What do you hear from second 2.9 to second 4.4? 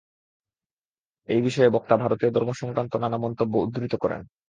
নানা মন্তব্য উদ্ধৃত করেন।